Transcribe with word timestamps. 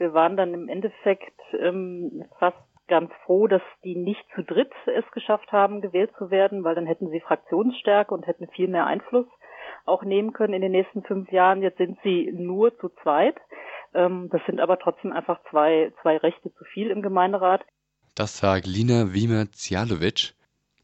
Wir 0.00 0.14
waren 0.14 0.38
dann 0.38 0.54
im 0.54 0.70
Endeffekt 0.70 1.38
ähm, 1.52 2.24
fast 2.38 2.56
ganz 2.88 3.12
froh, 3.26 3.46
dass 3.46 3.60
die 3.84 3.94
nicht 3.94 4.24
zu 4.34 4.42
dritt 4.42 4.72
es 4.86 5.04
geschafft 5.12 5.52
haben, 5.52 5.82
gewählt 5.82 6.10
zu 6.16 6.30
werden, 6.30 6.64
weil 6.64 6.74
dann 6.74 6.86
hätten 6.86 7.10
sie 7.10 7.20
Fraktionsstärke 7.20 8.14
und 8.14 8.26
hätten 8.26 8.48
viel 8.48 8.66
mehr 8.66 8.86
Einfluss 8.86 9.26
auch 9.84 10.02
nehmen 10.02 10.32
können 10.32 10.54
in 10.54 10.62
den 10.62 10.72
nächsten 10.72 11.02
fünf 11.02 11.30
Jahren. 11.30 11.60
Jetzt 11.60 11.76
sind 11.76 11.98
sie 12.02 12.32
nur 12.32 12.76
zu 12.78 12.88
zweit. 13.02 13.36
Ähm, 13.92 14.30
das 14.32 14.40
sind 14.46 14.58
aber 14.58 14.78
trotzdem 14.78 15.12
einfach 15.12 15.38
zwei, 15.50 15.92
zwei 16.00 16.16
Rechte 16.16 16.50
zu 16.54 16.64
viel 16.72 16.90
im 16.90 17.02
Gemeinderat. 17.02 17.62
Das 18.14 18.38
sagt 18.38 18.66
Lina 18.66 19.12
Wiemer-Zialovic. 19.12 20.32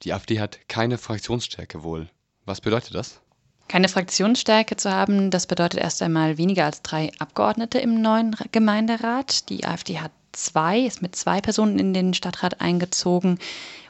Die 0.02 0.12
AfD 0.12 0.40
hat 0.40 0.68
keine 0.68 0.98
Fraktionsstärke 0.98 1.82
wohl. 1.82 2.10
Was 2.44 2.60
bedeutet 2.60 2.94
das? 2.94 3.25
Keine 3.68 3.88
Fraktionsstärke 3.88 4.76
zu 4.76 4.92
haben, 4.92 5.30
das 5.30 5.46
bedeutet 5.46 5.80
erst 5.80 6.00
einmal 6.02 6.38
weniger 6.38 6.64
als 6.66 6.82
drei 6.82 7.10
Abgeordnete 7.18 7.78
im 7.78 8.00
neuen 8.00 8.36
Gemeinderat. 8.52 9.48
Die 9.48 9.64
AfD 9.64 9.98
hat 9.98 10.12
zwei, 10.32 10.80
ist 10.80 11.02
mit 11.02 11.16
zwei 11.16 11.40
Personen 11.40 11.78
in 11.78 11.92
den 11.92 12.14
Stadtrat 12.14 12.60
eingezogen. 12.60 13.38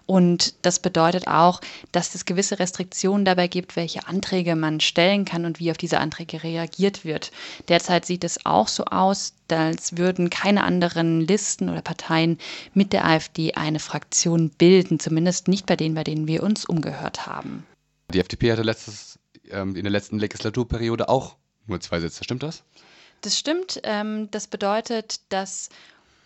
Und 0.06 0.54
das 0.64 0.78
bedeutet 0.78 1.26
auch, 1.26 1.60
dass 1.90 2.14
es 2.14 2.24
gewisse 2.24 2.60
Restriktionen 2.60 3.24
dabei 3.24 3.48
gibt, 3.48 3.74
welche 3.74 4.06
Anträge 4.06 4.54
man 4.54 4.78
stellen 4.78 5.24
kann 5.24 5.44
und 5.44 5.58
wie 5.58 5.72
auf 5.72 5.76
diese 5.76 5.98
Anträge 5.98 6.44
reagiert 6.44 7.04
wird. 7.04 7.32
Derzeit 7.68 8.06
sieht 8.06 8.22
es 8.22 8.46
auch 8.46 8.68
so 8.68 8.84
aus, 8.84 9.34
als 9.48 9.96
würden 9.96 10.30
keine 10.30 10.62
anderen 10.62 11.22
Listen 11.22 11.68
oder 11.68 11.82
Parteien 11.82 12.38
mit 12.72 12.92
der 12.92 13.04
AfD 13.04 13.54
eine 13.54 13.80
Fraktion 13.80 14.50
bilden, 14.50 15.00
zumindest 15.00 15.48
nicht 15.48 15.66
bei 15.66 15.74
denen, 15.74 15.96
bei 15.96 16.04
denen 16.04 16.28
wir 16.28 16.44
uns 16.44 16.64
umgehört 16.64 17.26
haben. 17.26 17.66
Die 18.12 18.20
FDP 18.20 18.52
hatte 18.52 18.62
letztes, 18.62 19.18
ähm, 19.50 19.76
in 19.76 19.84
der 19.84 19.90
letzten 19.90 20.18
Legislaturperiode 20.18 21.08
auch 21.08 21.36
nur 21.66 21.80
zwei 21.80 22.00
Sitze, 22.00 22.24
stimmt 22.24 22.42
das? 22.42 22.64
Das 23.22 23.38
stimmt. 23.38 23.80
Ähm, 23.82 24.30
das 24.30 24.46
bedeutet, 24.46 25.20
dass 25.32 25.68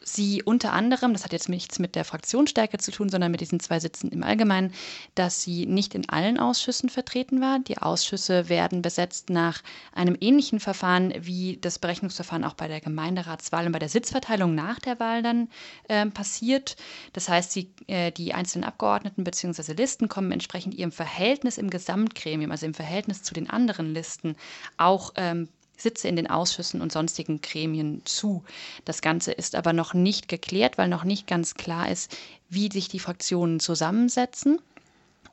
sie 0.02 0.42
unter 0.42 0.72
anderem, 0.72 1.12
das 1.12 1.24
hat 1.24 1.32
jetzt 1.32 1.48
nichts 1.48 1.78
mit 1.78 1.94
der 1.94 2.04
Fraktionsstärke 2.04 2.78
zu 2.78 2.90
tun, 2.90 3.08
sondern 3.08 3.30
mit 3.30 3.40
diesen 3.40 3.60
zwei 3.60 3.80
Sitzen 3.80 4.10
im 4.10 4.22
Allgemeinen, 4.22 4.72
dass 5.14 5.42
sie 5.42 5.66
nicht 5.66 5.94
in 5.94 6.08
allen 6.08 6.38
Ausschüssen 6.38 6.88
vertreten 6.88 7.40
war. 7.40 7.58
Die 7.58 7.78
Ausschüsse 7.78 8.48
werden 8.48 8.82
besetzt 8.82 9.30
nach 9.30 9.62
einem 9.92 10.16
ähnlichen 10.20 10.60
Verfahren 10.60 11.12
wie 11.20 11.58
das 11.60 11.78
Berechnungsverfahren 11.78 12.44
auch 12.44 12.54
bei 12.54 12.68
der 12.68 12.80
Gemeinderatswahl 12.80 13.66
und 13.66 13.72
bei 13.72 13.78
der 13.78 13.88
Sitzverteilung 13.88 14.54
nach 14.54 14.78
der 14.78 14.98
Wahl 15.00 15.22
dann 15.22 15.48
äh, 15.88 16.06
passiert. 16.06 16.76
Das 17.12 17.28
heißt, 17.28 17.52
sie, 17.52 17.72
äh, 17.86 18.10
die 18.12 18.34
einzelnen 18.34 18.64
Abgeordneten 18.64 19.24
bzw. 19.24 19.72
Listen 19.72 20.08
kommen 20.08 20.32
entsprechend 20.32 20.74
ihrem 20.74 20.92
Verhältnis 20.92 21.58
im 21.58 21.70
Gesamtgremium, 21.70 22.50
also 22.50 22.66
im 22.66 22.74
Verhältnis 22.74 23.22
zu 23.22 23.34
den 23.34 23.50
anderen 23.50 23.92
Listen, 23.92 24.36
auch 24.76 25.12
ähm, 25.16 25.48
Sitze 25.80 26.08
in 26.08 26.16
den 26.16 26.28
Ausschüssen 26.28 26.80
und 26.80 26.92
sonstigen 26.92 27.40
Gremien 27.40 28.02
zu. 28.04 28.44
Das 28.84 29.02
Ganze 29.02 29.32
ist 29.32 29.54
aber 29.54 29.72
noch 29.72 29.94
nicht 29.94 30.28
geklärt, 30.28 30.78
weil 30.78 30.88
noch 30.88 31.04
nicht 31.04 31.26
ganz 31.26 31.54
klar 31.54 31.90
ist, 31.90 32.16
wie 32.48 32.70
sich 32.70 32.88
die 32.88 32.98
Fraktionen 32.98 33.60
zusammensetzen. 33.60 34.60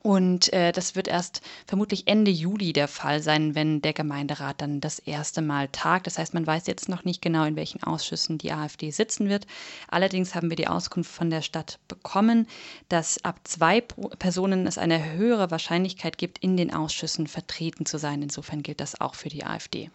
Und 0.02 0.52
äh, 0.52 0.70
das 0.72 0.94
wird 0.94 1.08
erst 1.08 1.42
vermutlich 1.66 2.06
Ende 2.06 2.30
Juli 2.30 2.72
der 2.72 2.88
Fall 2.88 3.20
sein, 3.20 3.54
wenn 3.54 3.82
der 3.82 3.92
Gemeinderat 3.92 4.60
dann 4.60 4.80
das 4.80 5.00
erste 5.00 5.42
Mal 5.42 5.68
tagt. 5.68 6.06
Das 6.06 6.18
heißt, 6.18 6.34
man 6.34 6.46
weiß 6.46 6.66
jetzt 6.66 6.88
noch 6.88 7.04
nicht 7.04 7.20
genau, 7.20 7.44
in 7.44 7.56
welchen 7.56 7.82
Ausschüssen 7.82 8.38
die 8.38 8.52
AfD 8.52 8.90
sitzen 8.90 9.28
wird. 9.28 9.46
Allerdings 9.88 10.34
haben 10.34 10.50
wir 10.50 10.56
die 10.56 10.68
Auskunft 10.68 11.10
von 11.10 11.30
der 11.30 11.42
Stadt 11.42 11.78
bekommen, 11.88 12.46
dass 12.88 13.24
ab 13.24 13.40
zwei 13.44 13.80
Personen 13.80 14.66
es 14.66 14.78
eine 14.78 15.12
höhere 15.12 15.50
Wahrscheinlichkeit 15.50 16.16
gibt, 16.16 16.38
in 16.38 16.56
den 16.56 16.72
Ausschüssen 16.72 17.26
vertreten 17.26 17.84
zu 17.84 17.98
sein. 17.98 18.22
Insofern 18.22 18.62
gilt 18.62 18.80
das 18.80 19.00
auch 19.00 19.14
für 19.14 19.28
die 19.28 19.44
AfD. 19.44 19.90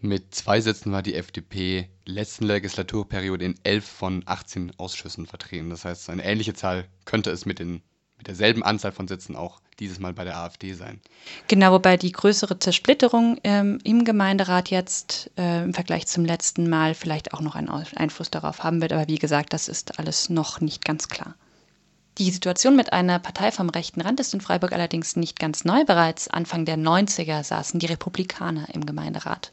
Mit 0.00 0.32
zwei 0.32 0.60
Sitzen 0.60 0.92
war 0.92 1.02
die 1.02 1.16
FDP 1.16 1.88
letzten 2.04 2.44
Legislaturperiode 2.44 3.44
in 3.44 3.56
elf 3.64 3.84
von 3.84 4.22
18 4.26 4.72
Ausschüssen 4.78 5.26
vertreten. 5.26 5.70
Das 5.70 5.84
heißt, 5.84 6.08
eine 6.10 6.24
ähnliche 6.24 6.54
Zahl 6.54 6.86
könnte 7.04 7.30
es 7.30 7.46
mit, 7.46 7.58
den, 7.58 7.82
mit 8.16 8.28
derselben 8.28 8.62
Anzahl 8.62 8.92
von 8.92 9.08
Sitzen 9.08 9.34
auch 9.34 9.60
dieses 9.80 9.98
Mal 9.98 10.12
bei 10.12 10.22
der 10.22 10.36
AfD 10.36 10.74
sein. 10.74 11.00
Genau, 11.48 11.72
wobei 11.72 11.96
die 11.96 12.12
größere 12.12 12.60
Zersplitterung 12.60 13.40
ähm, 13.42 13.80
im 13.82 14.04
Gemeinderat 14.04 14.70
jetzt 14.70 15.32
äh, 15.36 15.64
im 15.64 15.74
Vergleich 15.74 16.06
zum 16.06 16.24
letzten 16.24 16.68
Mal 16.68 16.94
vielleicht 16.94 17.34
auch 17.34 17.40
noch 17.40 17.56
einen 17.56 17.68
Einfluss 17.68 18.30
darauf 18.30 18.62
haben 18.62 18.80
wird. 18.80 18.92
Aber 18.92 19.08
wie 19.08 19.18
gesagt, 19.18 19.52
das 19.52 19.66
ist 19.68 19.98
alles 19.98 20.30
noch 20.30 20.60
nicht 20.60 20.84
ganz 20.84 21.08
klar. 21.08 21.34
Die 22.18 22.30
Situation 22.30 22.76
mit 22.76 22.92
einer 22.92 23.18
Partei 23.18 23.50
vom 23.50 23.68
rechten 23.68 24.00
Rand 24.00 24.20
ist 24.20 24.32
in 24.32 24.40
Freiburg 24.40 24.72
allerdings 24.72 25.16
nicht 25.16 25.40
ganz 25.40 25.64
neu. 25.64 25.84
Bereits 25.84 26.28
Anfang 26.28 26.64
der 26.64 26.76
90er 26.76 27.42
saßen 27.42 27.80
die 27.80 27.86
Republikaner 27.86 28.66
im 28.72 28.86
Gemeinderat. 28.86 29.52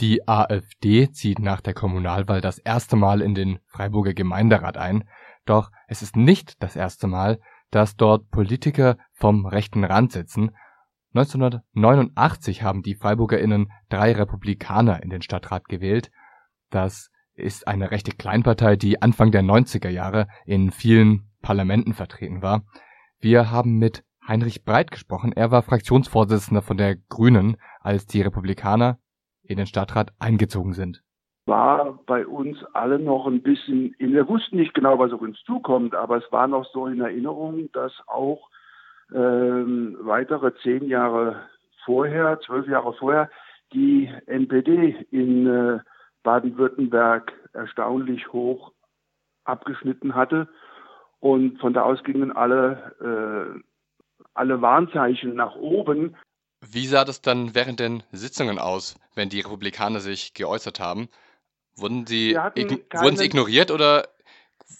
Die 0.00 0.26
AfD 0.26 1.10
zieht 1.12 1.38
nach 1.38 1.60
der 1.60 1.74
Kommunalwahl 1.74 2.40
das 2.40 2.58
erste 2.58 2.96
Mal 2.96 3.20
in 3.20 3.34
den 3.34 3.60
Freiburger 3.66 4.12
Gemeinderat 4.12 4.76
ein, 4.76 5.04
doch 5.44 5.70
es 5.86 6.02
ist 6.02 6.16
nicht 6.16 6.62
das 6.62 6.74
erste 6.74 7.06
Mal, 7.06 7.38
dass 7.70 7.96
dort 7.96 8.30
Politiker 8.30 8.96
vom 9.12 9.46
rechten 9.46 9.84
Rand 9.84 10.12
sitzen. 10.12 10.50
1989 11.14 12.62
haben 12.62 12.82
die 12.82 12.96
FreiburgerInnen 12.96 13.70
drei 13.88 14.12
Republikaner 14.12 15.02
in 15.02 15.10
den 15.10 15.22
Stadtrat 15.22 15.68
gewählt. 15.68 16.10
Das 16.70 17.10
ist 17.34 17.68
eine 17.68 17.90
rechte 17.90 18.12
Kleinpartei, 18.12 18.76
die 18.76 19.00
Anfang 19.00 19.30
der 19.30 19.42
90er 19.42 19.90
Jahre 19.90 20.26
in 20.44 20.72
vielen 20.72 21.30
Parlamenten 21.40 21.94
vertreten 21.94 22.42
war. 22.42 22.64
Wir 23.20 23.50
haben 23.50 23.78
mit 23.78 24.04
Heinrich 24.26 24.64
Breit 24.64 24.90
gesprochen. 24.90 25.32
Er 25.32 25.50
war 25.50 25.62
Fraktionsvorsitzender 25.62 26.62
von 26.62 26.76
der 26.76 26.96
Grünen, 26.96 27.56
als 27.80 28.06
die 28.06 28.22
Republikaner 28.22 28.98
in 29.44 29.56
den 29.56 29.66
Stadtrat 29.66 30.12
eingezogen 30.18 30.72
sind. 30.72 31.02
War 31.46 31.98
bei 32.06 32.26
uns 32.26 32.64
alle 32.72 32.98
noch 32.98 33.26
ein 33.26 33.42
bisschen, 33.42 33.94
wir 33.98 34.28
wussten 34.28 34.56
nicht 34.56 34.72
genau, 34.72 34.98
was 34.98 35.12
auf 35.12 35.20
uns 35.20 35.38
zukommt, 35.44 35.94
aber 35.94 36.16
es 36.16 36.32
war 36.32 36.46
noch 36.48 36.64
so 36.72 36.86
in 36.86 37.00
Erinnerung, 37.00 37.70
dass 37.72 37.92
auch 38.06 38.48
ähm, 39.12 39.98
weitere 40.00 40.54
zehn 40.62 40.88
Jahre 40.88 41.42
vorher, 41.84 42.40
zwölf 42.40 42.66
Jahre 42.66 42.94
vorher, 42.94 43.30
die 43.74 44.10
NPD 44.26 45.06
in 45.10 45.46
äh, 45.46 45.80
Baden-Württemberg 46.22 47.32
erstaunlich 47.52 48.32
hoch 48.32 48.72
abgeschnitten 49.44 50.14
hatte. 50.14 50.48
Und 51.20 51.58
von 51.60 51.72
da 51.72 51.82
aus 51.82 52.02
gingen 52.04 52.32
alle, 52.32 53.54
äh, 53.56 53.60
alle 54.34 54.62
Warnzeichen 54.62 55.34
nach 55.34 55.56
oben. 55.56 56.16
Wie 56.74 56.86
sah 56.86 57.04
das 57.04 57.22
dann 57.22 57.54
während 57.54 57.78
den 57.78 58.02
Sitzungen 58.10 58.58
aus, 58.58 58.98
wenn 59.14 59.28
die 59.28 59.40
Republikaner 59.40 60.00
sich 60.00 60.34
geäußert 60.34 60.80
haben? 60.80 61.08
Wurden 61.76 62.06
sie, 62.06 62.34
wurden 62.34 63.16
sie 63.16 63.26
ignoriert 63.26 63.70
oder 63.70 64.08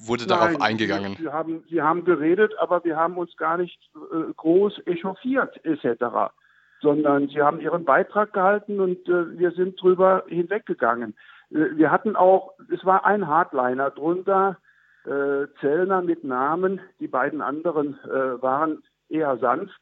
wurde 0.01 0.27
Nein, 0.27 0.39
darauf 0.39 0.61
eingegangen? 0.61 1.17
Sie, 1.17 1.29
haben, 1.29 1.65
sie 1.69 1.83
haben 1.83 2.05
geredet, 2.05 2.53
aber 2.59 2.85
wir 2.85 2.97
haben 2.97 3.17
uns 3.17 3.37
gar 3.37 3.59
nicht 3.59 3.79
äh, 3.95 4.33
groß 4.37 4.87
echauffiert 4.87 5.65
etc., 5.65 6.33
sondern 6.81 7.29
sie 7.29 7.41
haben 7.41 7.61
ihren 7.61 7.85
Beitrag 7.85 8.33
gehalten 8.33 8.81
und 8.81 9.09
äh, 9.09 9.39
wir 9.39 9.53
sind 9.53 9.81
drüber 9.81 10.25
hinweggegangen. 10.29 11.15
Äh, 11.51 11.77
wir 11.77 11.93
hatten 11.93 12.17
auch, 12.17 12.55
es 12.73 12.85
war 12.85 13.07
ein 13.07 13.29
Hardliner 13.29 13.91
drunter, 13.91 14.59
äh, 15.05 15.47
Zellner 15.61 16.03
mit 16.03 16.25
Namen, 16.25 16.81
die 16.99 17.09
beiden 17.09 17.41
anderen 17.41 17.99
äh, 18.05 18.43
waren 18.43 18.83
eher 19.09 19.37
sanft. 19.39 19.81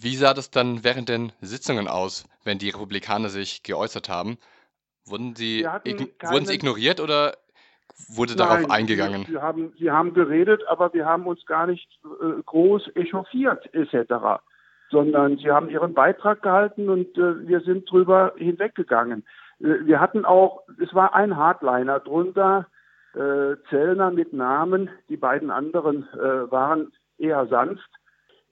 Wie 0.00 0.16
sah 0.16 0.34
das 0.34 0.50
dann 0.50 0.84
während 0.84 1.08
den 1.08 1.32
Sitzungen 1.40 1.88
aus, 1.88 2.28
wenn 2.44 2.58
die 2.58 2.70
Republikaner 2.70 3.28
sich 3.28 3.62
geäußert 3.62 4.08
haben? 4.08 4.38
Wurden 5.04 5.36
sie, 5.36 5.66
ign 5.84 6.08
wurden 6.22 6.46
sie 6.46 6.54
ignoriert 6.54 7.00
oder 7.00 7.36
wurde 8.08 8.36
Nein, 8.36 8.48
darauf 8.48 8.70
eingegangen? 8.70 9.24
Sie, 9.26 9.38
haben, 9.38 9.72
sie 9.78 9.90
haben 9.90 10.14
geredet, 10.14 10.62
aber 10.68 10.92
wir 10.92 11.06
haben 11.06 11.26
uns 11.26 11.44
gar 11.46 11.66
nicht 11.66 11.88
äh, 12.04 12.42
groß 12.44 12.90
echauffiert 12.94 13.72
etc., 13.74 14.42
sondern 14.90 15.38
sie 15.38 15.50
haben 15.50 15.68
ihren 15.68 15.94
Beitrag 15.94 16.42
gehalten 16.42 16.88
und 16.88 17.16
äh, 17.16 17.46
wir 17.46 17.60
sind 17.60 17.90
drüber 17.90 18.34
hinweggegangen. 18.36 19.24
Äh, 19.60 19.86
wir 19.86 20.00
hatten 20.00 20.24
auch, 20.24 20.62
es 20.82 20.92
war 20.94 21.14
ein 21.14 21.36
Hardliner 21.36 22.00
drunter, 22.00 22.66
äh, 23.14 23.56
Zellner 23.70 24.10
mit 24.10 24.32
Namen, 24.32 24.90
die 25.08 25.16
beiden 25.16 25.50
anderen 25.50 26.08
äh, 26.14 26.50
waren 26.50 26.92
eher 27.18 27.46
sanft 27.46 27.88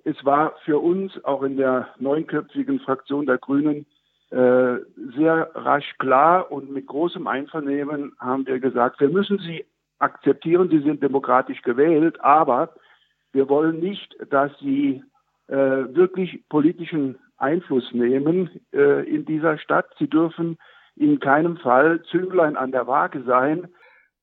es 0.04 0.22
war 0.24 0.54
für 0.64 0.78
uns 0.78 1.12
auch 1.24 1.42
in 1.42 1.56
der 1.56 1.88
neunköpfigen 1.98 2.80
Fraktion 2.80 3.26
der 3.26 3.38
Grünen 3.38 3.86
äh, 4.30 4.76
sehr 5.16 5.50
rasch 5.54 5.94
klar 5.98 6.50
und 6.52 6.70
mit 6.70 6.86
großem 6.86 7.26
Einvernehmen 7.26 8.12
haben 8.18 8.46
wir 8.46 8.60
gesagt, 8.60 9.00
wir 9.00 9.08
müssen 9.08 9.38
sie 9.38 9.64
akzeptieren, 9.98 10.68
sie 10.70 10.80
sind 10.80 11.02
demokratisch 11.02 11.62
gewählt, 11.62 12.20
aber 12.20 12.74
wir 13.32 13.48
wollen 13.48 13.80
nicht, 13.80 14.14
dass 14.30 14.50
sie 14.58 15.02
äh, 15.48 15.56
wirklich 15.56 16.46
politischen 16.48 17.18
Einfluss 17.36 17.92
nehmen 17.92 18.50
äh, 18.72 19.08
in 19.08 19.24
dieser 19.24 19.58
Stadt. 19.58 19.86
Sie 19.98 20.08
dürfen 20.08 20.58
in 20.96 21.18
keinem 21.20 21.56
Fall 21.56 22.02
Zünglein 22.10 22.56
an 22.56 22.72
der 22.72 22.86
Waage 22.86 23.22
sein. 23.24 23.68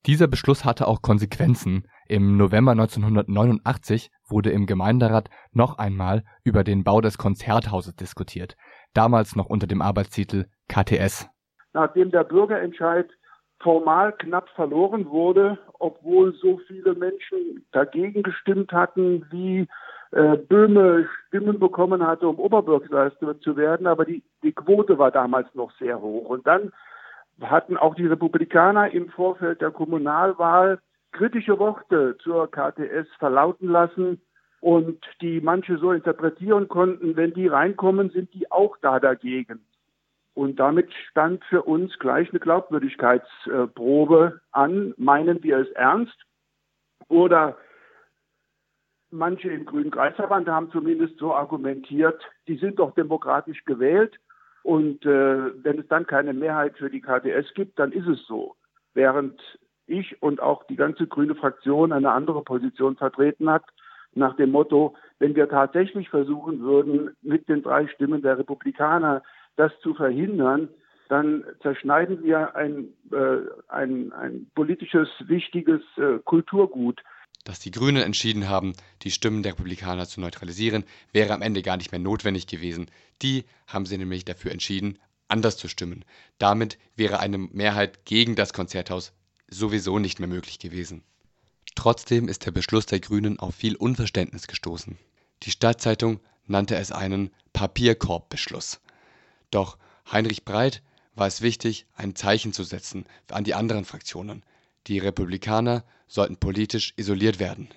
Dieser 0.06 0.28
Beschluss 0.28 0.64
hatte 0.64 0.86
auch 0.88 1.02
Konsequenzen. 1.02 1.86
Im 2.08 2.36
November 2.36 2.72
1989 2.72 4.10
wurde 4.28 4.50
im 4.50 4.66
Gemeinderat 4.66 5.30
noch 5.52 5.78
einmal 5.78 6.24
über 6.44 6.64
den 6.64 6.84
Bau 6.84 7.00
des 7.00 7.18
Konzerthauses 7.18 7.94
diskutiert, 7.94 8.56
damals 8.94 9.36
noch 9.36 9.46
unter 9.46 9.66
dem 9.66 9.82
Arbeitstitel 9.82 10.46
KTS. 10.68 11.28
Nachdem 11.72 12.10
der 12.10 12.24
Bürgerentscheid 12.24 13.08
formal 13.60 14.12
knapp 14.12 14.48
verloren 14.50 15.08
wurde, 15.08 15.58
obwohl 15.78 16.34
so 16.34 16.60
viele 16.66 16.94
Menschen 16.94 17.64
dagegen 17.72 18.22
gestimmt 18.22 18.72
hatten, 18.72 19.24
wie 19.30 19.68
äh, 20.10 20.36
Böhme 20.36 21.08
Stimmen 21.26 21.58
bekommen 21.58 22.06
hatte, 22.06 22.28
um 22.28 22.38
Oberbürgermeister 22.38 23.40
zu 23.40 23.56
werden. 23.56 23.86
Aber 23.86 24.04
die, 24.04 24.22
die 24.42 24.52
Quote 24.52 24.98
war 24.98 25.10
damals 25.10 25.54
noch 25.54 25.72
sehr 25.78 26.00
hoch. 26.00 26.28
Und 26.28 26.46
dann 26.46 26.72
hatten 27.40 27.76
auch 27.76 27.94
die 27.94 28.06
Republikaner 28.06 28.90
im 28.92 29.08
Vorfeld 29.08 29.60
der 29.60 29.70
Kommunalwahl 29.70 30.80
kritische 31.12 31.58
Worte 31.58 32.16
zur 32.22 32.50
KTS 32.50 33.08
verlauten 33.18 33.68
lassen 33.68 34.20
und 34.60 35.04
die 35.20 35.40
manche 35.40 35.78
so 35.78 35.92
interpretieren 35.92 36.68
konnten, 36.68 37.16
wenn 37.16 37.34
die 37.34 37.46
reinkommen, 37.46 38.10
sind 38.10 38.32
die 38.34 38.50
auch 38.50 38.76
da 38.78 39.00
dagegen. 39.00 39.64
Und 40.34 40.60
damit 40.60 40.92
stand 41.10 41.44
für 41.44 41.62
uns 41.62 41.98
gleich 41.98 42.30
eine 42.30 42.40
Glaubwürdigkeitsprobe 42.40 44.40
an. 44.50 44.94
Meinen 44.96 45.42
wir 45.42 45.58
es 45.58 45.70
ernst? 45.72 46.16
Oder 47.08 47.58
manche 49.10 49.50
im 49.50 49.66
Grünen 49.66 49.90
Kreisverband 49.90 50.48
haben 50.48 50.70
zumindest 50.70 51.18
so 51.18 51.34
argumentiert, 51.34 52.22
die 52.48 52.56
sind 52.56 52.78
doch 52.78 52.94
demokratisch 52.94 53.64
gewählt 53.64 54.18
und 54.62 55.04
äh, 55.04 55.64
wenn 55.64 55.80
es 55.80 55.88
dann 55.88 56.06
keine 56.06 56.32
Mehrheit 56.32 56.78
für 56.78 56.88
die 56.88 57.00
KTS 57.00 57.52
gibt, 57.54 57.78
dann 57.78 57.92
ist 57.92 58.06
es 58.06 58.24
so. 58.26 58.56
Während 58.94 59.40
ich 59.92 60.22
und 60.22 60.40
auch 60.40 60.64
die 60.64 60.76
ganze 60.76 61.06
grüne 61.06 61.34
Fraktion 61.34 61.92
eine 61.92 62.12
andere 62.12 62.42
Position 62.42 62.96
vertreten 62.96 63.50
hat, 63.50 63.64
nach 64.14 64.36
dem 64.36 64.50
Motto, 64.50 64.94
wenn 65.18 65.34
wir 65.34 65.48
tatsächlich 65.48 66.08
versuchen 66.08 66.60
würden, 66.60 67.16
mit 67.22 67.48
den 67.48 67.62
drei 67.62 67.88
Stimmen 67.88 68.22
der 68.22 68.38
Republikaner 68.38 69.22
das 69.56 69.72
zu 69.82 69.94
verhindern, 69.94 70.68
dann 71.08 71.44
zerschneiden 71.60 72.22
wir 72.22 72.54
ein, 72.56 72.88
äh, 73.10 73.38
ein, 73.68 74.12
ein 74.12 74.50
politisches, 74.54 75.08
wichtiges 75.26 75.82
äh, 75.96 76.18
Kulturgut. 76.24 77.02
Dass 77.44 77.58
die 77.58 77.70
Grünen 77.70 78.02
entschieden 78.02 78.48
haben, 78.48 78.72
die 79.02 79.10
Stimmen 79.10 79.42
der 79.42 79.52
Republikaner 79.52 80.06
zu 80.06 80.20
neutralisieren, 80.20 80.84
wäre 81.12 81.34
am 81.34 81.42
Ende 81.42 81.62
gar 81.62 81.76
nicht 81.76 81.92
mehr 81.92 82.00
notwendig 82.00 82.46
gewesen. 82.46 82.86
Die 83.20 83.44
haben 83.66 83.84
sie 83.84 83.98
nämlich 83.98 84.24
dafür 84.24 84.52
entschieden, 84.52 84.98
anders 85.28 85.56
zu 85.56 85.68
stimmen. 85.68 86.04
Damit 86.38 86.78
wäre 86.96 87.20
eine 87.20 87.38
Mehrheit 87.38 88.04
gegen 88.04 88.36
das 88.36 88.52
Konzerthaus 88.52 89.12
sowieso 89.52 89.98
nicht 89.98 90.18
mehr 90.18 90.28
möglich 90.28 90.58
gewesen. 90.58 91.02
Trotzdem 91.74 92.28
ist 92.28 92.46
der 92.46 92.50
Beschluss 92.50 92.86
der 92.86 93.00
Grünen 93.00 93.38
auf 93.38 93.54
viel 93.54 93.76
Unverständnis 93.76 94.46
gestoßen. 94.46 94.98
Die 95.42 95.50
Stadtzeitung 95.50 96.20
nannte 96.46 96.76
es 96.76 96.92
einen 96.92 97.30
Papierkorbbeschluss. 97.52 98.80
Doch 99.50 99.78
Heinrich 100.10 100.44
Breit 100.44 100.82
war 101.14 101.26
es 101.26 101.42
wichtig, 101.42 101.86
ein 101.96 102.14
Zeichen 102.14 102.52
zu 102.52 102.62
setzen 102.62 103.06
an 103.30 103.44
die 103.44 103.54
anderen 103.54 103.84
Fraktionen. 103.84 104.42
Die 104.86 104.98
Republikaner 104.98 105.84
sollten 106.06 106.36
politisch 106.36 106.94
isoliert 106.96 107.38
werden. 107.38 107.68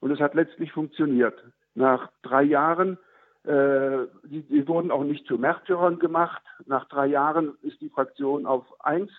Und 0.00 0.10
es 0.10 0.20
hat 0.20 0.34
letztlich 0.34 0.72
funktioniert. 0.72 1.34
Nach 1.74 2.10
drei 2.22 2.42
Jahren, 2.42 2.98
äh, 3.44 4.06
die, 4.24 4.42
die 4.42 4.66
wurden 4.66 4.90
auch 4.90 5.04
nicht 5.04 5.26
zu 5.26 5.38
Märtyrern 5.38 5.98
gemacht. 5.98 6.42
Nach 6.66 6.88
drei 6.88 7.06
Jahren 7.06 7.56
ist 7.62 7.80
die 7.80 7.90
Fraktion 7.90 8.46
auf 8.46 8.64
eins 8.80 9.10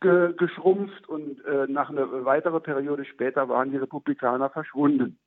ge 0.00 0.34
geschrumpft 0.36 1.08
und 1.08 1.44
äh, 1.44 1.66
nach 1.68 1.90
einer 1.90 2.24
weiteren 2.24 2.62
Periode 2.62 3.04
später 3.04 3.48
waren 3.48 3.70
die 3.70 3.76
Republikaner 3.76 4.50
verschwunden. 4.50 5.18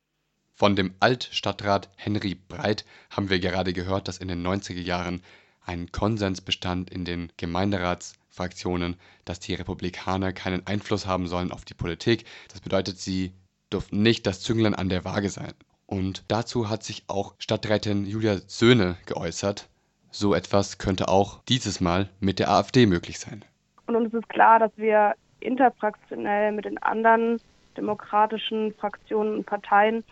Von 0.54 0.76
dem 0.76 0.94
Altstadtrat 1.00 1.88
Henry 1.96 2.34
Breit 2.34 2.84
haben 3.10 3.30
wir 3.30 3.40
gerade 3.40 3.72
gehört, 3.72 4.08
dass 4.08 4.18
in 4.18 4.28
den 4.28 4.46
90er 4.46 4.80
Jahren 4.80 5.22
ein 5.64 5.90
Konsens 5.92 6.40
bestand 6.40 6.90
in 6.90 7.04
den 7.04 7.32
Gemeinderatsfraktionen, 7.36 8.96
dass 9.24 9.40
die 9.40 9.54
Republikaner 9.54 10.32
keinen 10.32 10.66
Einfluss 10.66 11.06
haben 11.06 11.28
sollen 11.28 11.52
auf 11.52 11.64
die 11.64 11.74
Politik. 11.74 12.24
Das 12.48 12.60
bedeutet, 12.60 12.98
sie 12.98 13.32
durften 13.70 14.02
nicht 14.02 14.26
das 14.26 14.40
Zünglein 14.40 14.74
an 14.74 14.88
der 14.88 15.04
Waage 15.04 15.30
sein. 15.30 15.54
Und 15.86 16.24
dazu 16.28 16.68
hat 16.68 16.82
sich 16.82 17.04
auch 17.08 17.34
Stadträtin 17.38 18.06
Julia 18.06 18.38
Söhne 18.46 18.96
geäußert. 19.06 19.68
So 20.10 20.34
etwas 20.34 20.78
könnte 20.78 21.08
auch 21.08 21.42
dieses 21.44 21.80
Mal 21.80 22.10
mit 22.20 22.38
der 22.38 22.50
AfD 22.50 22.86
möglich 22.86 23.18
sein. 23.18 23.44
Und 23.90 23.96
uns 23.96 24.14
ist 24.14 24.28
klar, 24.28 24.60
dass 24.60 24.70
wir 24.76 25.14
interfraktionell 25.40 26.52
mit 26.52 26.64
den 26.64 26.78
anderen 26.78 27.40
demokratischen 27.76 28.72
Fraktionen 28.74 29.38
und 29.38 29.46
Parteien 29.46 30.04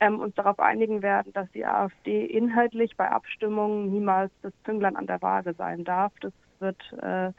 ähm, 0.00 0.20
uns 0.20 0.34
darauf 0.36 0.58
einigen 0.58 1.02
werden, 1.02 1.34
dass 1.34 1.46
die 1.52 1.66
AfD 1.66 2.24
inhaltlich 2.24 2.96
bei 2.96 3.10
Abstimmungen 3.10 3.90
niemals 3.90 4.32
das 4.40 4.54
Zünglein 4.64 4.96
an 4.96 5.06
der 5.06 5.20
Waage 5.20 5.52
sein 5.52 5.84
darf. 5.84 6.12
Das 6.22 6.32
wird 6.60 6.80
äh, 7.02 7.30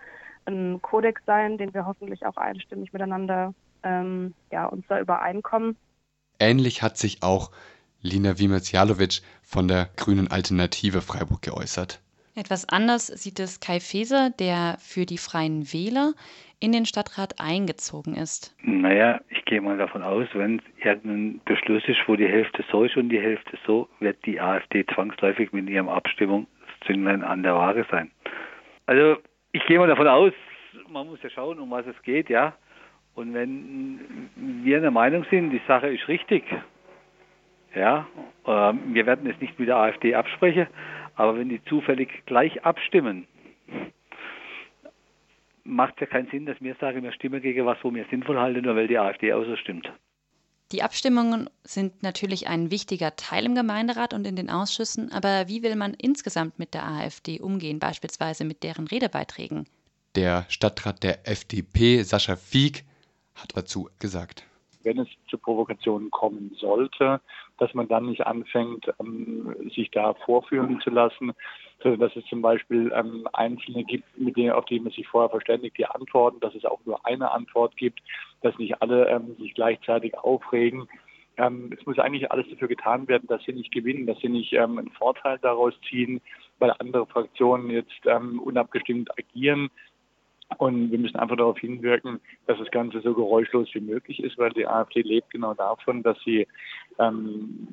ein 0.46 0.80
Kodex 0.84 1.20
sein, 1.26 1.58
den 1.58 1.74
wir 1.74 1.88
hoffentlich 1.88 2.28
auch 2.28 2.38
einstimmig 2.38 2.94
miteinander 2.94 3.56
ähm, 3.82 4.36
ja, 4.52 4.68
uns 4.68 4.86
da 4.88 5.00
übereinkommen. 5.00 5.78
Ähnlich 6.40 6.84
hat 6.84 6.98
sich 6.98 7.24
auch 7.24 7.50
Lina 8.02 8.38
Wiemers-Jalowitsch 8.38 9.24
von 9.42 9.68
der 9.68 9.90
Grünen 9.96 10.30
Alternative 10.30 11.02
Freiburg 11.02 11.42
geäußert. 11.42 12.02
Etwas 12.38 12.70
anders 12.70 13.08
sieht 13.08 13.40
es 13.40 13.60
Kai 13.60 13.80
Feser, 13.80 14.30
der 14.30 14.78
für 14.78 15.08
die 15.08 15.18
Freien 15.18 15.74
Wähler 15.74 16.14
in 16.60 16.72
den 16.72 16.86
Stadtrat 16.86 17.34
eingezogen 17.40 18.14
ist. 18.14 18.56
Naja, 18.62 19.20
ich 19.30 19.44
gehe 19.46 19.60
mal 19.60 19.76
davon 19.80 20.04
aus, 20.04 20.28
wenn 20.34 20.62
irgendein 20.78 21.42
Beschluss 21.46 21.82
ist, 21.88 21.98
wo 22.06 22.16
die 22.16 22.28
Hälfte 22.28 22.64
so 22.72 22.84
ist 22.84 22.96
und 22.96 23.10
die 23.10 23.20
Hälfte 23.20 23.58
so, 23.66 23.90
wird 24.00 24.24
die 24.28 24.40
AfD 24.40 24.86
zwangsläufig 24.86 25.52
mit 25.52 25.68
ihrem 25.68 25.90
Abstimmung 25.90 26.46
das 26.62 26.88
Zünglein 26.88 27.24
an 27.24 27.42
der 27.42 27.56
Waage 27.56 27.88
sein. 27.90 28.12
Also 28.86 29.18
ich 29.52 29.66
gehe 29.66 29.80
mal 29.80 29.88
davon 29.88 30.08
aus, 30.08 30.34
man 30.90 31.08
muss 31.08 31.24
ja 31.24 31.32
schauen, 31.32 31.60
um 31.60 31.72
was 31.72 31.88
es 31.88 32.00
geht, 32.04 32.30
ja. 32.30 32.54
Und 33.16 33.34
wenn 33.34 34.30
wir 34.36 34.80
der 34.80 34.92
Meinung 34.92 35.26
sind, 35.32 35.50
die 35.50 35.62
Sache 35.68 35.88
ist 35.88 36.08
richtig, 36.08 36.44
ja, 37.74 38.08
äh, 38.46 38.74
wir 38.94 39.08
werden 39.08 39.28
es 39.28 39.42
nicht 39.42 39.58
mit 39.58 39.70
der 39.70 39.78
AfD 39.78 40.14
absprechen, 40.14 40.68
aber 41.18 41.38
wenn 41.38 41.50
die 41.50 41.64
zufällig 41.66 42.26
gleich 42.26 42.64
abstimmen, 42.64 43.28
macht 45.64 45.96
es 45.96 46.02
ja 46.02 46.06
keinen 46.08 46.30
Sinn, 46.30 46.46
dass 46.46 46.62
wir 46.62 46.76
sagen, 46.76 47.04
wir 47.04 47.12
stimmen 47.12 47.42
gegen 47.42 47.66
was, 47.66 47.78
wo 47.82 47.94
wir 47.94 48.06
sinnvoll 48.10 48.38
halten, 48.38 48.62
nur 48.62 48.76
weil 48.76 48.88
die 48.88 48.98
AfD 48.98 49.34
auch 49.34 49.44
so 49.44 49.56
stimmt. 49.58 49.92
Die 50.72 50.84
Abstimmungen 50.84 51.50
sind 51.64 52.04
natürlich 52.04 52.48
ein 52.48 52.72
wichtiger 52.72 53.16
Teil 53.16 53.46
im 53.46 53.56
Gemeinderat 53.56 54.14
und 54.14 54.28
in 54.28 54.36
den 54.36 54.50
Ausschüssen, 54.50 55.12
aber 55.12 55.48
wie 55.48 55.64
will 55.64 55.76
man 55.76 55.94
insgesamt 55.94 56.60
mit 56.60 56.74
der 56.74 56.86
AfD 56.86 57.40
umgehen, 57.40 57.80
beispielsweise 57.80 58.46
mit 58.46 58.64
deren 58.64 58.88
Redebeiträgen? 58.88 59.66
Der 60.16 60.46
Stadtrat 60.50 61.04
der 61.04 61.28
FDP, 61.28 62.04
Sascha 62.04 62.36
Fieck, 62.36 62.84
hat 63.36 63.56
dazu 63.56 63.90
gesagt 64.00 64.46
wenn 64.88 65.00
es 65.00 65.10
zu 65.30 65.38
Provokationen 65.38 66.10
kommen 66.10 66.56
sollte, 66.60 67.20
dass 67.58 67.74
man 67.74 67.88
dann 67.88 68.06
nicht 68.06 68.26
anfängt, 68.26 68.92
ähm, 69.00 69.56
sich 69.74 69.92
da 69.92 70.14
vorführen 70.14 70.80
zu 70.82 70.90
lassen, 70.90 71.34
sondern 71.82 72.02
dass 72.02 72.16
es 72.16 72.26
zum 72.26 72.42
Beispiel 72.42 72.92
ähm, 72.96 73.28
Einzelne 73.34 73.84
gibt, 73.84 74.06
mit 74.18 74.38
denen, 74.38 74.52
auf 74.52 74.66
die 74.66 74.80
man 74.80 74.92
sich 74.92 75.08
vorher 75.08 75.30
verständigt, 75.30 75.78
die 75.78 75.86
antworten, 75.86 76.40
dass 76.40 76.56
es 76.56 76.66
auch 76.66 76.80
nur 76.86 77.06
eine 77.06 77.32
Antwort 77.32 77.76
gibt, 77.78 78.00
dass 78.42 78.58
nicht 78.58 78.82
alle 78.82 79.08
ähm, 79.10 79.36
sich 79.40 79.54
gleichzeitig 79.54 80.18
aufregen. 80.18 80.88
Es 81.40 81.86
muss 81.86 82.00
eigentlich 82.00 82.32
alles 82.32 82.48
dafür 82.50 82.68
getan 82.68 83.08
werden, 83.08 83.28
dass 83.28 83.44
sie 83.44 83.54
nicht 83.54 83.72
gewinnen, 83.72 84.08
dass 84.08 84.18
sie 84.18 84.28
nicht 84.28 84.58
einen 84.58 84.90
Vorteil 84.90 85.38
daraus 85.38 85.76
ziehen, 85.88 86.20
weil 86.58 86.74
andere 86.80 87.06
Fraktionen 87.06 87.70
jetzt 87.70 88.08
unabgestimmt 88.08 89.12
agieren. 89.20 89.70
Und 90.58 90.92
wir 90.92 90.98
müssen 90.98 91.18
einfach 91.18 91.36
darauf 91.36 91.60
hinwirken, 91.60 92.22
dass 92.48 92.58
das 92.58 92.72
Ganze 92.72 93.02
so 93.02 93.14
geräuschlos 93.14 93.68
wie 93.74 93.82
möglich 93.82 94.24
ist, 94.24 94.38
weil 94.38 94.52
die 94.52 94.66
AfD 94.66 95.02
lebt 95.02 95.30
genau 95.32 95.54
davon, 95.54 96.04
dass 96.04 96.18
sie 96.24 96.48
ähm, 97.00 97.68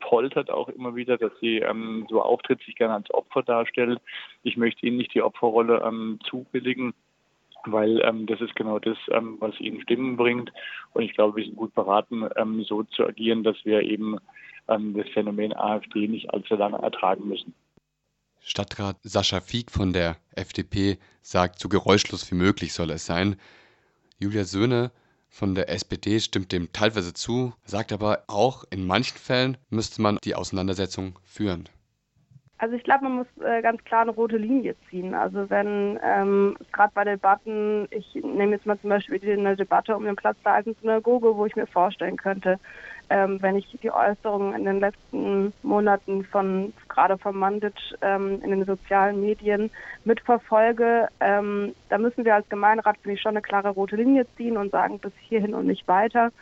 poltert 0.00 0.50
auch 0.50 0.68
immer 0.68 0.94
wieder, 0.94 1.18
dass 1.18 1.32
sie 1.40 1.58
ähm, 1.58 2.06
so 2.08 2.22
auftritt, 2.22 2.62
sich 2.62 2.76
gerne 2.76 2.94
als 2.94 3.10
Opfer 3.12 3.42
darstellt. 3.42 4.00
Ich 4.42 4.56
möchte 4.56 4.86
ihnen 4.86 4.98
nicht 4.98 5.14
die 5.14 5.22
Opferrolle 5.22 5.82
ähm, 5.84 6.18
zubilligen, 6.28 6.94
weil 7.64 8.00
ähm, 8.04 8.26
das 8.26 8.40
ist 8.40 8.54
genau 8.54 8.78
das, 8.78 8.96
ähm, 9.10 9.36
was 9.40 9.58
ihnen 9.60 9.80
Stimmen 9.82 10.16
bringt. 10.16 10.52
Und 10.92 11.02
ich 11.02 11.14
glaube, 11.14 11.36
wir 11.36 11.44
sind 11.44 11.56
gut 11.56 11.74
beraten, 11.74 12.28
ähm, 12.36 12.62
so 12.64 12.84
zu 12.84 13.04
agieren, 13.04 13.42
dass 13.42 13.56
wir 13.64 13.82
eben 13.82 14.18
ähm, 14.68 14.94
das 14.96 15.08
Phänomen 15.08 15.56
AfD 15.56 16.06
nicht 16.06 16.32
allzu 16.32 16.54
lange 16.54 16.78
ertragen 16.78 17.26
müssen. 17.28 17.54
Stadtrat 18.40 18.98
Sascha 19.02 19.40
Fieck 19.40 19.72
von 19.72 19.92
der 19.92 20.18
FDP 20.36 20.98
sagt, 21.20 21.58
so 21.58 21.68
geräuschlos 21.68 22.30
wie 22.30 22.36
möglich 22.36 22.72
soll 22.72 22.90
es 22.90 23.04
sein. 23.04 23.36
Julia 24.20 24.44
Söhne 24.44 24.92
von 25.28 25.54
der 25.54 25.68
SPD 25.68 26.20
stimmt 26.20 26.52
dem 26.52 26.72
teilweise 26.72 27.12
zu, 27.12 27.52
sagt 27.64 27.92
aber 27.92 28.24
auch, 28.26 28.64
in 28.70 28.86
manchen 28.86 29.18
Fällen 29.18 29.56
müsste 29.70 30.00
man 30.02 30.18
die 30.24 30.34
Auseinandersetzung 30.34 31.18
führen. 31.24 31.68
Also 32.58 32.74
ich 32.74 32.84
glaube, 32.84 33.04
man 33.04 33.16
muss 33.16 33.26
äh, 33.44 33.60
ganz 33.60 33.84
klar 33.84 34.00
eine 34.02 34.12
rote 34.12 34.38
Linie 34.38 34.76
ziehen. 34.88 35.14
Also 35.14 35.50
wenn 35.50 35.98
ähm, 36.02 36.56
gerade 36.72 36.92
bei 36.94 37.04
Debatten, 37.04 37.86
ich 37.90 38.14
nehme 38.14 38.52
jetzt 38.52 38.64
mal 38.64 38.80
zum 38.80 38.88
Beispiel 38.88 39.20
eine 39.30 39.56
Debatte 39.56 39.94
um 39.94 40.04
den 40.04 40.16
Platz 40.16 40.38
der 40.42 40.54
alten 40.54 40.74
Synagoge, 40.80 41.36
wo 41.36 41.44
ich 41.44 41.54
mir 41.54 41.66
vorstellen 41.66 42.16
könnte, 42.16 42.58
ähm, 43.10 43.40
wenn 43.40 43.56
ich 43.56 43.66
die 43.82 43.90
Äußerungen 43.90 44.54
in 44.54 44.64
den 44.64 44.80
letzten 44.80 45.52
Monaten 45.62 46.24
von 46.24 46.72
gerade 46.88 47.18
von 47.18 47.36
Mandic 47.36 47.74
ähm, 48.02 48.40
in 48.42 48.50
den 48.50 48.64
sozialen 48.64 49.20
Medien 49.20 49.70
mitverfolge, 50.04 51.08
ähm, 51.20 51.74
da 51.88 51.98
müssen 51.98 52.24
wir 52.24 52.34
als 52.34 52.48
Gemeinderat 52.48 52.96
finde 52.98 53.14
ich 53.14 53.20
schon 53.20 53.30
eine 53.30 53.42
klare 53.42 53.70
rote 53.70 53.96
Linie 53.96 54.26
ziehen 54.36 54.56
und 54.56 54.72
sagen 54.72 54.98
bis 54.98 55.12
hierhin 55.20 55.54
und 55.54 55.66
nicht 55.66 55.86
weiter 55.86 56.32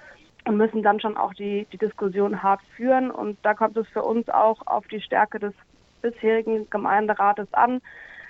und 0.46 0.56
müssen 0.56 0.82
dann 0.82 1.00
schon 1.00 1.16
auch 1.16 1.34
die, 1.34 1.66
die 1.72 1.78
Diskussion 1.78 2.42
hart 2.42 2.60
führen. 2.76 3.10
Und 3.10 3.38
da 3.42 3.54
kommt 3.54 3.76
es 3.76 3.88
für 3.88 4.02
uns 4.02 4.28
auch 4.28 4.66
auf 4.66 4.86
die 4.88 5.00
Stärke 5.00 5.38
des 5.38 5.54
bisherigen 6.02 6.68
Gemeinderates 6.70 7.52
an, 7.52 7.80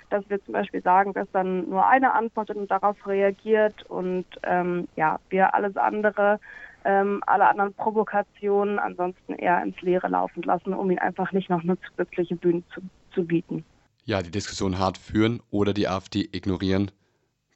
dass 0.09 0.29
wir 0.29 0.43
zum 0.43 0.53
Beispiel 0.53 0.81
sagen, 0.81 1.13
dass 1.13 1.29
dann 1.31 1.69
nur 1.69 1.85
eine 1.85 2.13
antwortet 2.13 2.55
und 2.55 2.71
darauf 2.71 2.95
reagiert 3.05 3.83
und 3.89 4.25
ähm, 4.43 4.87
ja, 4.95 5.19
wir 5.29 5.53
alles 5.53 5.75
andere, 5.75 6.39
ähm, 6.85 7.21
alle 7.25 7.47
anderen 7.47 7.73
Provokationen 7.73 8.79
ansonsten 8.79 9.33
eher 9.33 9.61
ins 9.63 9.79
Leere 9.81 10.07
laufen 10.07 10.43
lassen, 10.43 10.73
um 10.73 10.89
ihnen 10.89 10.99
einfach 10.99 11.31
nicht 11.31 11.49
noch 11.49 11.63
eine 11.63 11.77
zusätzliche 11.81 12.35
Bühne 12.35 12.63
zu, 12.73 12.81
zu 13.13 13.25
bieten. 13.25 13.65
Ja, 14.05 14.21
die 14.21 14.31
Diskussion 14.31 14.77
hart 14.77 14.97
führen 14.97 15.41
oder 15.49 15.73
die 15.73 15.87
AfD 15.87 16.29
ignorieren. 16.31 16.91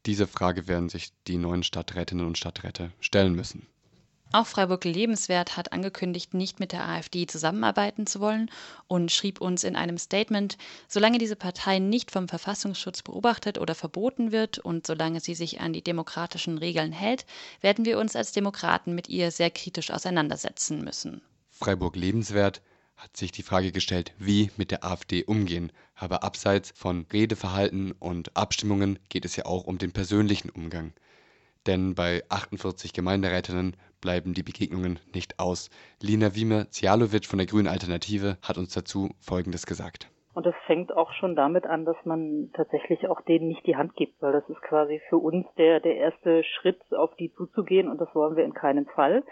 Diese 0.05 0.25
Frage 0.25 0.67
werden 0.67 0.89
sich 0.89 1.11
die 1.27 1.37
neuen 1.37 1.63
Stadträtinnen 1.63 2.25
und 2.25 2.37
Stadträte 2.37 2.91
stellen 2.99 3.35
müssen. 3.35 3.67
Auch 4.31 4.45
Freiburg 4.45 4.85
Lebenswert 4.85 5.57
hat 5.57 5.73
angekündigt, 5.73 6.35
nicht 6.35 6.59
mit 6.59 6.71
der 6.71 6.87
AfD 6.87 7.25
zusammenarbeiten 7.25 8.05
zu 8.05 8.19
wollen 8.19 8.51
und 8.87 9.11
schrieb 9.11 9.41
uns 9.41 9.63
in 9.63 9.75
einem 9.75 9.97
Statement, 9.97 10.57
solange 10.87 11.17
diese 11.17 11.35
Partei 11.35 11.79
nicht 11.79 12.11
vom 12.11 12.27
Verfassungsschutz 12.27 13.01
beobachtet 13.01 13.57
oder 13.57 13.73
verboten 13.73 14.31
wird 14.31 14.59
und 14.59 14.85
solange 14.85 15.19
sie 15.19 15.33
sich 15.33 15.61
an 15.61 15.73
die 15.73 15.81
demokratischen 15.81 16.59
Regeln 16.59 16.91
hält, 16.91 17.25
werden 17.61 17.85
wir 17.85 17.97
uns 17.97 18.15
als 18.15 18.31
Demokraten 18.31 18.93
mit 18.93 19.09
ihr 19.09 19.31
sehr 19.31 19.49
kritisch 19.49 19.89
auseinandersetzen 19.89 20.83
müssen. 20.83 21.21
Freiburg 21.49 21.95
Lebenswert 21.95 22.61
hat 22.97 23.17
sich 23.17 23.31
die 23.31 23.43
Frage 23.43 23.71
gestellt, 23.71 24.13
wie 24.19 24.51
mit 24.57 24.71
der 24.71 24.83
AfD 24.83 25.23
umgehen. 25.23 25.71
Aber 25.95 26.23
abseits 26.23 26.71
von 26.75 27.07
Redeverhalten 27.11 27.93
und 27.93 28.35
Abstimmungen 28.35 28.99
geht 29.09 29.25
es 29.25 29.37
ja 29.37 29.45
auch 29.45 29.63
um 29.63 29.77
den 29.77 29.91
persönlichen 29.91 30.49
Umgang. 30.49 30.93
Denn 31.65 31.95
bei 31.95 32.23
48 32.29 32.93
Gemeinderätinnen 32.93 33.75
bleiben 34.01 34.33
die 34.33 34.43
Begegnungen 34.43 34.99
nicht 35.13 35.39
aus. 35.39 35.69
Lina 36.01 36.35
Wiemer-Zialovic 36.35 37.25
von 37.25 37.37
der 37.37 37.47
Grünen 37.47 37.67
Alternative 37.67 38.37
hat 38.41 38.57
uns 38.57 38.73
dazu 38.73 39.09
Folgendes 39.19 39.65
gesagt. 39.65 40.09
Und 40.33 40.45
es 40.45 40.55
fängt 40.67 40.95
auch 40.95 41.11
schon 41.13 41.35
damit 41.35 41.65
an, 41.65 41.85
dass 41.85 41.97
man 42.05 42.51
tatsächlich 42.53 43.07
auch 43.07 43.21
denen 43.21 43.47
nicht 43.47 43.65
die 43.65 43.75
Hand 43.75 43.95
gibt, 43.95 44.21
weil 44.21 44.31
das 44.31 44.47
ist 44.47 44.61
quasi 44.61 45.01
für 45.09 45.17
uns 45.17 45.45
der, 45.57 45.79
der 45.79 45.97
erste 45.97 46.43
Schritt, 46.43 46.79
auf 46.93 47.13
die 47.15 47.33
zuzugehen 47.33 47.89
und 47.89 47.99
das 47.99 48.13
wollen 48.13 48.37
wir 48.37 48.45
in 48.45 48.53
keinem 48.53 48.85
Fall. 48.85 49.23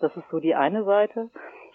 Das 0.00 0.14
ist 0.16 0.28
so 0.30 0.40
die 0.40 0.54
eine 0.54 0.84
Seite. 0.84 1.30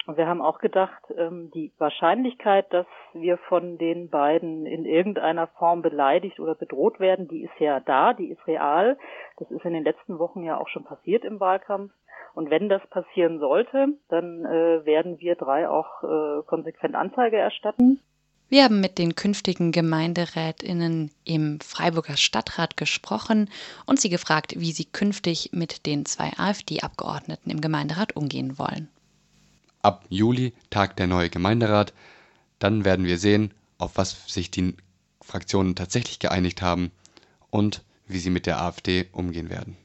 Und 0.05 0.17
wir 0.17 0.27
haben 0.27 0.41
auch 0.41 0.59
gedacht, 0.59 1.01
ähm, 1.17 1.49
die 1.51 1.71
Wahrscheinlichkeit, 1.79 2.71
dass 2.71 2.85
wir 3.13 3.37
von 3.37 3.77
den 3.77 4.09
beiden 4.09 4.65
in 4.65 4.85
irgendeiner 4.85 5.47
Form 5.47 5.81
beleidigt 5.81 6.39
oder 6.39 6.53
bedroht 6.53 6.99
werden, 6.99 7.27
die 7.27 7.43
ist 7.43 7.59
ja 7.59 7.79
da, 7.79 8.13
die 8.13 8.29
ist 8.29 8.45
real. 8.45 8.97
Das 9.37 9.49
ist 9.49 9.65
in 9.65 9.73
den 9.73 9.83
letzten 9.83 10.19
Wochen 10.19 10.43
ja 10.43 10.57
auch 10.57 10.67
schon 10.67 10.83
passiert 10.83 11.25
im 11.25 11.39
Wahlkampf. 11.39 11.91
Und 12.35 12.49
wenn 12.49 12.69
das 12.69 12.85
passieren 12.87 13.39
sollte, 13.39 13.87
dann 14.09 14.45
äh, 14.45 14.85
werden 14.85 15.19
wir 15.19 15.35
drei 15.35 15.69
auch 15.69 16.03
äh, 16.03 16.43
konsequent 16.45 16.93
Anzeige 16.93 17.37
erstatten. 17.37 17.99
Wir 18.47 18.65
haben 18.65 18.79
mit 18.79 18.99
den 18.99 19.15
künftigen 19.15 19.71
Gemeinderätinnen 19.71 21.09
im 21.23 21.59
Freiburger 21.61 22.15
Stadtrat 22.15 22.77
gesprochen 22.77 23.49
und 23.87 23.99
sie 23.99 24.09
gefragt, 24.09 24.53
wie 24.57 24.71
sie 24.71 24.85
künftig 24.85 25.49
mit 25.51 25.87
den 25.87 26.05
zwei 26.05 26.31
AfD-Abgeordneten 26.37 27.49
im 27.49 27.59
Gemeinderat 27.59 28.15
umgehen 28.15 28.59
wollen. 28.59 28.89
Ab 29.85 30.03
Juli 30.09 30.55
tagt 30.71 30.97
der 30.97 31.05
neue 31.05 31.29
Gemeinderat. 31.29 31.93
Dann 32.57 32.85
werden 32.85 33.05
wir 33.05 33.19
sehen, 33.19 33.53
auf 33.77 33.97
was 33.97 34.25
sich 34.25 34.49
die 34.49 34.75
Fraktionen 35.21 35.75
tatsächlich 35.75 36.17
geeinigt 36.17 36.63
haben 36.63 36.89
und 37.51 37.83
wie 38.07 38.17
sie 38.17 38.31
mit 38.31 38.47
der 38.47 38.59
AfD 38.59 39.05
umgehen 39.11 39.51
werden. 39.51 39.77